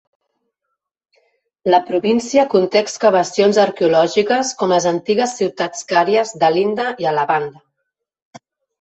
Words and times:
La 1.73 1.79
província 1.89 2.47
conté 2.55 2.81
excavacions 2.87 3.61
arqueològiques, 3.67 4.57
com 4.63 4.75
les 4.75 4.91
antigues 4.95 5.39
ciutats 5.43 5.89
càries 5.95 6.37
d'Alinda 6.43 6.93
i 7.07 7.13
Alabanda. 7.17 8.47